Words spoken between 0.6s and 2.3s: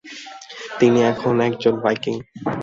তুমি এখন একজন ভাইকিং।